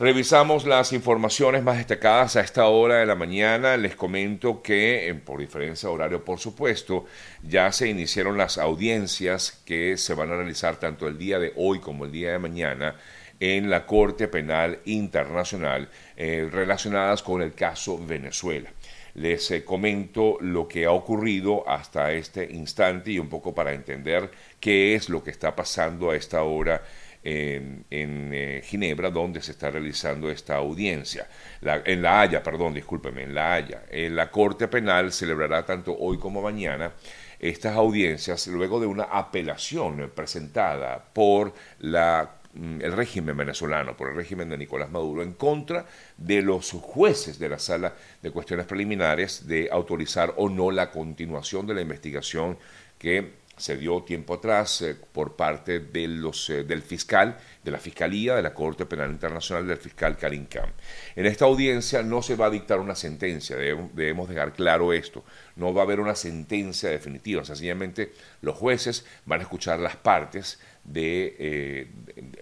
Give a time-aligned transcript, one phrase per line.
[0.00, 3.76] Revisamos las informaciones más destacadas a esta hora de la mañana.
[3.76, 7.04] Les comento que, eh, por diferencia de horario, por supuesto,
[7.42, 11.80] ya se iniciaron las audiencias que se van a realizar tanto el día de hoy
[11.80, 12.96] como el día de mañana
[13.40, 18.72] en la Corte Penal Internacional eh, relacionadas con el caso Venezuela.
[19.12, 24.30] Les eh, comento lo que ha ocurrido hasta este instante y un poco para entender
[24.60, 26.82] qué es lo que está pasando a esta hora
[27.22, 31.28] en, eh, Ginebra, donde se está realizando esta audiencia.
[31.62, 33.84] en La Haya, perdón, discúlpeme, en La Haya.
[33.90, 36.92] En la Corte Penal celebrará tanto hoy como mañana
[37.38, 44.16] estas audiencias luego de una apelación presentada por la mm, el régimen venezolano, por el
[44.16, 49.46] régimen de Nicolás Maduro, en contra de los jueces de la sala de cuestiones preliminares
[49.46, 52.58] de autorizar o no la continuación de la investigación
[52.98, 57.78] que se dio tiempo atrás eh, por parte de los, eh, del fiscal, de la
[57.78, 60.72] Fiscalía de la Corte Penal Internacional, del fiscal Karim Khan.
[61.14, 65.24] En esta audiencia no se va a dictar una sentencia, debemos, dejar claro esto,
[65.56, 70.58] no va a haber una sentencia definitiva, sencillamente los jueces van a escuchar las partes
[70.84, 71.86] de, eh,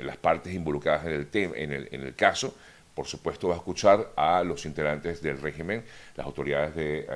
[0.00, 2.54] las partes involucradas en el, en el, en el caso,
[2.98, 5.84] por supuesto va a escuchar a los integrantes del régimen,
[6.16, 7.06] las autoridades de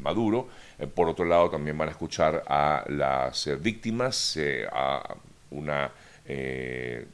[0.00, 0.48] Maduro.
[0.78, 5.14] Eh, por otro lado, también van a escuchar a las eh, víctimas, eh, a
[5.50, 5.92] una,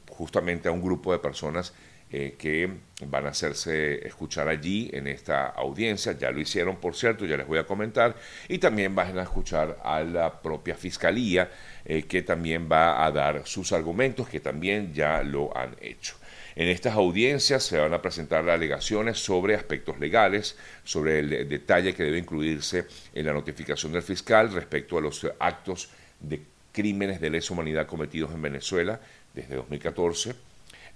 [0.07, 1.73] justamente a un grupo de personas
[2.09, 2.69] que
[3.07, 6.13] van a hacerse escuchar allí en esta audiencia.
[6.13, 8.15] Ya lo hicieron, por cierto, ya les voy a comentar.
[8.47, 11.51] Y también van a escuchar a la propia fiscalía,
[11.83, 16.15] que también va a dar sus argumentos, que también ya lo han hecho.
[16.55, 22.03] En estas audiencias se van a presentar alegaciones sobre aspectos legales, sobre el detalle que
[22.03, 27.53] debe incluirse en la notificación del fiscal respecto a los actos de crímenes de lesa
[27.53, 28.99] humanidad cometidos en Venezuela
[29.33, 30.35] desde 2014,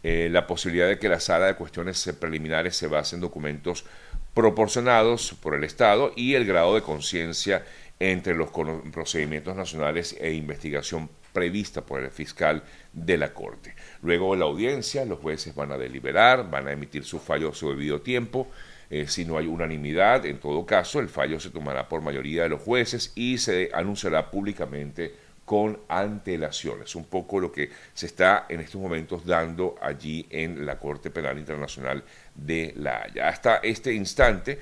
[0.03, 3.85] eh, la posibilidad de que la sala de cuestiones preliminares se base en documentos
[4.33, 7.66] proporcionados por el Estado y el grado de conciencia
[8.00, 8.52] entre los
[8.91, 13.75] procedimientos nacionales e investigación prevista por el fiscal de la Corte.
[14.02, 17.70] Luego la audiencia, los jueces van a deliberar, van a emitir su fallo a su
[17.70, 18.48] debido tiempo.
[18.90, 22.50] Eh, si no hay unanimidad, en todo caso, el fallo se tomará por mayoría de
[22.50, 25.14] los jueces y se anunciará públicamente
[25.46, 26.96] con antelaciones.
[26.96, 31.38] Un poco lo que se está en estos momentos dando allí en la Corte Penal
[31.38, 33.28] Internacional de La Haya.
[33.28, 34.58] Hasta este instante,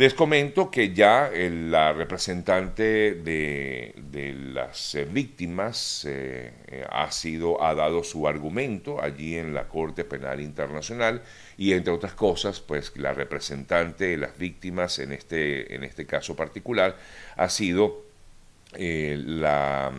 [0.00, 3.94] les comento que ya la representante de,
[4.54, 10.04] las eh, víctimas eh, eh, ha sido ha dado su argumento allí en la Corte
[10.04, 11.20] Penal Internacional
[11.58, 16.34] y entre otras cosas, pues la representante de las víctimas en este en este caso
[16.34, 16.96] particular
[17.36, 18.06] ha sido
[18.78, 19.92] la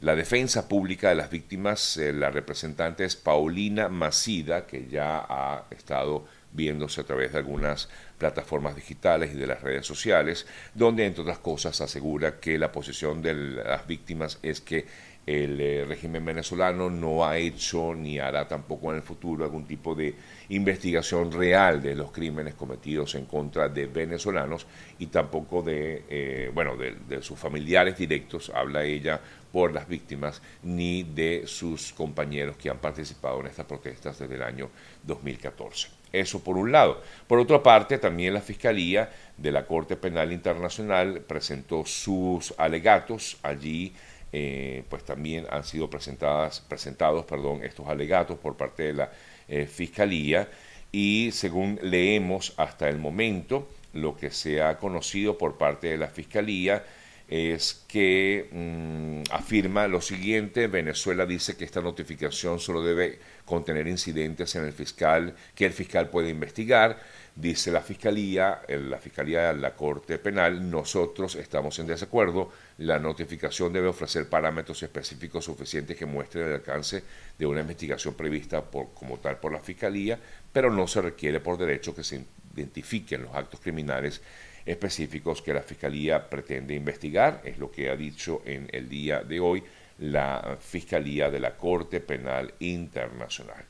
[0.00, 6.24] la defensa pública de las víctimas, la representante es Paulina Macida, que ya ha estado
[6.52, 7.88] viéndose a través de algunas
[8.18, 13.22] plataformas digitales y de las redes sociales, donde entre otras cosas asegura que la posición
[13.22, 14.86] de las víctimas es que
[15.28, 19.94] el eh, régimen venezolano no ha hecho ni hará tampoco en el futuro algún tipo
[19.94, 20.14] de
[20.48, 24.66] investigación real de los crímenes cometidos en contra de venezolanos
[24.98, 29.20] y tampoco de, eh, bueno, de sus familiares directos, habla ella
[29.52, 34.42] por las víctimas, ni de sus compañeros que han participado en estas protestas desde el
[34.42, 34.70] año
[35.02, 35.97] 2014.
[36.12, 37.02] Eso por un lado.
[37.26, 43.38] Por otra parte, también la Fiscalía de la Corte Penal Internacional presentó sus alegatos.
[43.42, 43.92] Allí,
[44.32, 49.10] eh, pues también han sido presentadas, presentados perdón, estos alegatos por parte de la
[49.48, 50.48] eh, Fiscalía.
[50.90, 56.08] Y según leemos hasta el momento, lo que se ha conocido por parte de la
[56.08, 56.84] Fiscalía
[57.28, 64.56] es que mm, afirma lo siguiente, Venezuela dice que esta notificación solo debe contener incidentes
[64.56, 66.98] en el fiscal, que el fiscal puede investigar,
[67.34, 73.88] dice la Fiscalía, la Fiscalía la Corte Penal, nosotros estamos en desacuerdo, la notificación debe
[73.88, 77.04] ofrecer parámetros específicos suficientes que muestren el alcance
[77.38, 80.18] de una investigación prevista por, como tal por la Fiscalía,
[80.50, 82.24] pero no se requiere por derecho que se
[82.56, 84.22] identifiquen los actos criminales
[84.68, 89.40] específicos que la Fiscalía pretende investigar, es lo que ha dicho en el día de
[89.40, 89.62] hoy
[89.98, 93.64] la Fiscalía de la Corte Penal Internacional.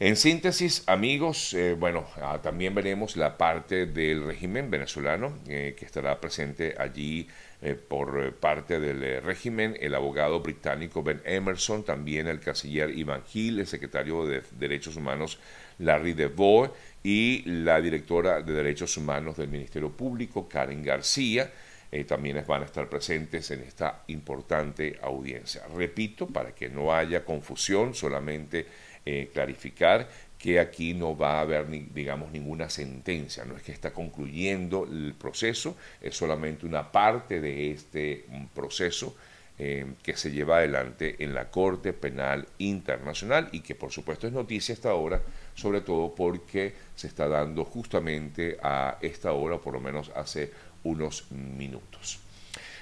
[0.00, 5.84] En síntesis, amigos, eh, bueno, ah, también veremos la parte del régimen venezolano eh, que
[5.84, 7.28] estará presente allí
[7.62, 13.60] eh, por parte del régimen, el abogado británico Ben Emerson, también el canciller Ivan Hill,
[13.60, 15.38] el secretario de Derechos Humanos
[15.78, 16.70] Larry DeVoe
[17.02, 21.50] y la directora de Derechos Humanos del Ministerio Público, Karen García,
[21.90, 25.62] eh, también van a estar presentes en esta importante audiencia.
[25.74, 28.66] Repito, para que no haya confusión, solamente
[29.04, 30.08] eh, clarificar
[30.42, 35.14] que aquí no va a haber, digamos, ninguna sentencia, no es que está concluyendo el
[35.14, 39.14] proceso, es solamente una parte de este proceso
[39.56, 44.32] eh, que se lleva adelante en la Corte Penal Internacional y que por supuesto es
[44.32, 45.22] noticia hasta ahora,
[45.54, 50.50] sobre todo porque se está dando justamente a esta hora, por lo menos hace
[50.82, 52.18] unos minutos.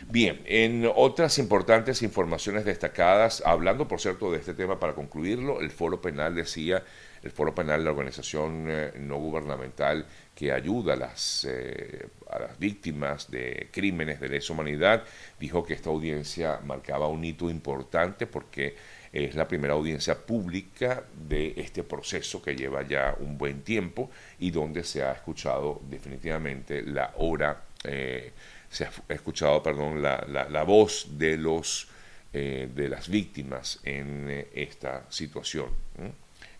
[0.08, 5.70] Bien, en otras importantes informaciones destacadas, hablando por cierto de este tema para concluirlo, el
[5.70, 6.82] Foro Penal decía
[7.22, 12.58] el Foro Penal, la organización eh, no gubernamental que ayuda a las, eh, a las
[12.58, 15.04] víctimas de crímenes de lesa humanidad,
[15.38, 18.74] dijo que esta audiencia marcaba un hito importante porque
[19.12, 24.50] es la primera audiencia pública de este proceso que lleva ya un buen tiempo y
[24.50, 28.32] donde se ha escuchado definitivamente la hora, eh,
[28.70, 31.88] se ha escuchado, perdón, la, la, voz de los
[32.32, 35.70] de las víctimas en esta situación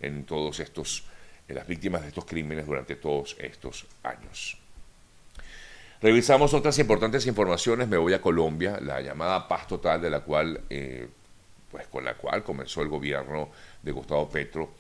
[0.01, 1.05] en todos estos,
[1.49, 4.59] en las víctimas de estos crímenes durante todos estos años.
[6.03, 7.87] Revisamos otras importantes informaciones.
[7.87, 11.07] Me voy a Colombia, la llamada paz total de la cual, eh,
[11.71, 13.51] pues con la cual comenzó el gobierno
[13.83, 14.71] de Gustavo Petro.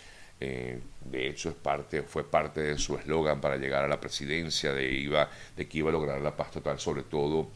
[0.40, 4.72] Eh, de hecho, es parte, fue parte de su eslogan para llegar a la presidencia
[4.72, 7.50] de, iba, de que iba a lograr la paz total, sobre todo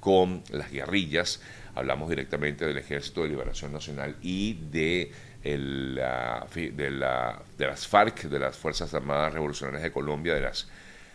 [0.00, 1.40] con las guerrillas.
[1.74, 5.12] Hablamos directamente del Ejército de Liberación Nacional y de
[5.44, 10.68] la, de, las FARC, de las Fuerzas Armadas Revolucionarias de Colombia, de las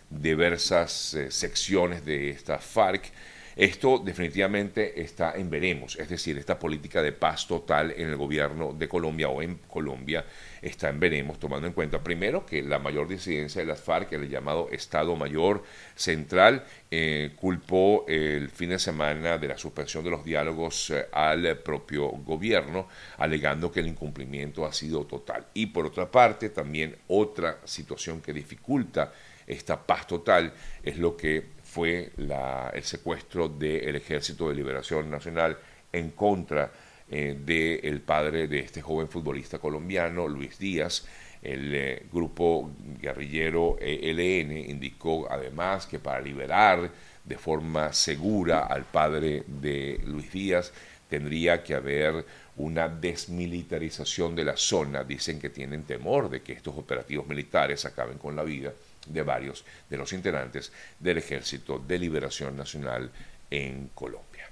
[0.09, 3.11] diversas eh, secciones de esta FARC
[3.55, 8.73] esto definitivamente está en veremos, es decir, esta política de paz total en el gobierno
[8.73, 10.25] de Colombia o en Colombia
[10.61, 14.29] está en veremos, tomando en cuenta primero que la mayor disidencia de las FARC, el
[14.29, 15.63] llamado Estado Mayor
[15.95, 21.57] Central, eh, culpó el fin de semana de la suspensión de los diálogos eh, al
[21.59, 25.47] propio gobierno, alegando que el incumplimiento ha sido total.
[25.53, 29.11] Y por otra parte, también otra situación que dificulta
[29.45, 30.53] esta paz total
[30.83, 31.43] es lo que
[31.73, 35.57] fue el secuestro del Ejército de Liberación Nacional
[35.91, 36.71] en contra
[37.09, 41.07] eh, del padre de este joven futbolista colombiano, Luis Díaz.
[41.41, 42.71] El eh, grupo
[43.01, 46.91] guerrillero ELN indicó además que para liberar
[47.23, 50.71] de forma segura al padre de Luis Díaz
[51.09, 52.23] tendría que haber
[52.57, 55.03] una desmilitarización de la zona.
[55.03, 58.71] Dicen que tienen temor de que estos operativos militares acaben con la vida
[59.07, 63.11] de varios de los integrantes del Ejército de Liberación Nacional
[63.49, 64.49] en Colombia.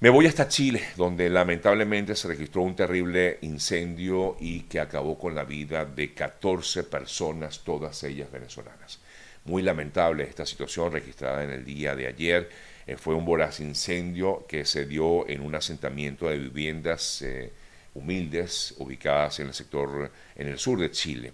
[0.00, 5.34] Me voy hasta Chile, donde lamentablemente se registró un terrible incendio y que acabó con
[5.34, 9.00] la vida de 14 personas, todas ellas venezolanas.
[9.44, 12.48] Muy lamentable esta situación registrada en el día de ayer.
[12.86, 17.50] Eh, fue un voraz incendio que se dio en un asentamiento de viviendas eh,
[17.94, 21.32] humildes ubicadas en el sector, en el sur de Chile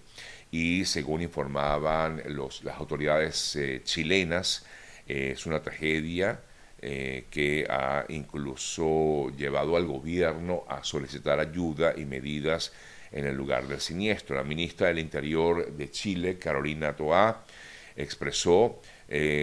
[0.51, 4.65] y según informaban los, las autoridades eh, chilenas,
[5.07, 6.39] eh, es una tragedia
[6.81, 12.73] eh, que ha incluso llevado al gobierno a solicitar ayuda y medidas
[13.11, 14.35] en el lugar del siniestro.
[14.35, 17.43] La ministra del Interior de Chile, Carolina Toá,
[17.95, 18.81] expresó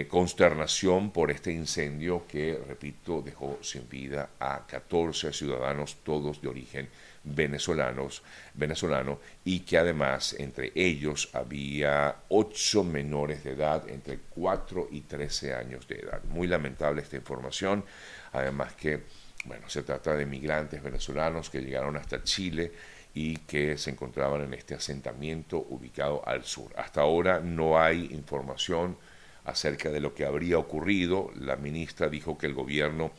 [0.09, 6.89] consternación por este incendio que, repito, dejó sin vida a 14 ciudadanos, todos de origen
[7.23, 8.21] venezolanos,
[8.53, 15.53] venezolano y que además entre ellos había ocho menores de edad entre 4 y 13
[15.53, 16.21] años de edad.
[16.25, 17.85] Muy lamentable esta información,
[18.33, 19.03] además que
[19.45, 22.71] bueno, se trata de migrantes venezolanos que llegaron hasta Chile
[23.13, 26.73] y que se encontraban en este asentamiento ubicado al sur.
[26.77, 28.97] Hasta ahora no hay información
[29.45, 31.31] acerca de lo que habría ocurrido.
[31.39, 33.11] La ministra dijo que el gobierno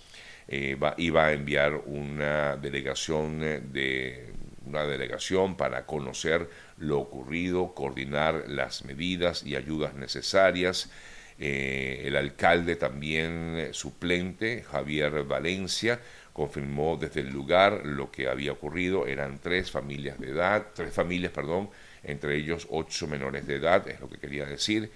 [0.48, 4.32] eh, iba a enviar una delegación eh, de
[4.66, 10.90] una delegación para conocer lo ocurrido, coordinar las medidas y ayudas necesarias.
[11.38, 16.00] Eh, el alcalde también suplente, Javier Valencia,
[16.32, 19.06] confirmó desde el lugar lo que había ocurrido.
[19.06, 21.70] Eran tres familias de edad, tres familias, perdón,
[22.02, 24.90] entre ellos ocho menores de edad, es lo que quería decir.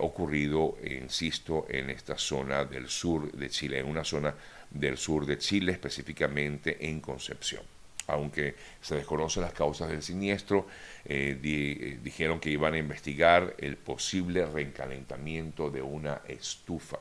[0.00, 4.34] Ocurrido, insisto, en esta zona del sur de Chile, en una zona
[4.70, 7.62] del sur de Chile, específicamente en Concepción.
[8.08, 10.66] Aunque se desconocen las causas del siniestro,
[11.04, 16.98] eh, eh, dijeron que iban a investigar el posible reencalentamiento de una estufa.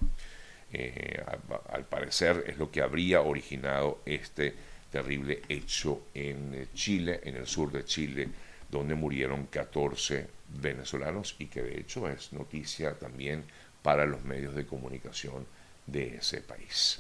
[0.72, 1.24] Eh,
[1.70, 4.54] al parecer es lo que habría originado este
[4.92, 8.28] terrible hecho en Chile, en el sur de Chile,
[8.70, 13.46] donde murieron 14 venezolanos y que de hecho es noticia también
[13.82, 15.46] para los medios de comunicación
[15.86, 17.00] de ese país.